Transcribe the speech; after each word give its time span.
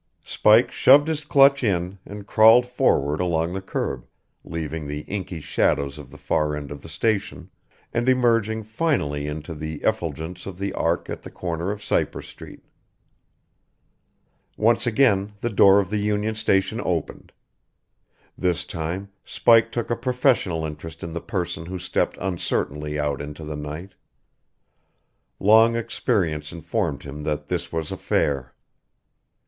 Spike 0.25 0.71
shoved 0.71 1.07
his 1.07 1.23
clutch 1.23 1.63
in 1.63 1.99
and 2.07 2.25
crawled 2.25 2.65
forward 2.65 3.21
along 3.21 3.53
the 3.53 3.61
curb, 3.61 4.07
leaving 4.43 4.87
the 4.87 5.01
inky 5.01 5.39
shadows 5.39 5.99
of 5.99 6.09
the 6.09 6.17
far 6.17 6.55
end 6.55 6.71
of 6.71 6.81
the 6.81 6.89
station, 6.89 7.51
and 7.93 8.09
emerging 8.09 8.63
finally 8.63 9.27
into 9.27 9.53
the 9.53 9.79
effulgence 9.83 10.47
of 10.47 10.57
the 10.57 10.73
arc 10.73 11.07
at 11.07 11.21
the 11.21 11.29
corner 11.29 11.69
of 11.69 11.83
Cypress 11.83 12.27
Street. 12.27 12.63
Once 14.57 14.87
again 14.87 15.33
the 15.39 15.51
door 15.51 15.77
of 15.79 15.91
the 15.91 15.99
Union 15.99 16.33
Station 16.33 16.81
opened. 16.83 17.31
This 18.35 18.65
time 18.65 19.11
Spike 19.23 19.71
took 19.71 19.91
a 19.91 19.95
professional 19.95 20.65
interest 20.65 21.03
in 21.03 21.11
the 21.13 21.21
person 21.21 21.67
who 21.67 21.77
stepped 21.77 22.17
uncertainly 22.19 22.97
out 22.97 23.21
into 23.21 23.45
the 23.45 23.55
night. 23.55 23.93
Long 25.39 25.75
experience 25.75 26.51
informed 26.51 27.03
him 27.03 27.21
that 27.21 27.49
this 27.49 27.71
was 27.71 27.91
a 27.91 27.97
fare. 27.97 28.55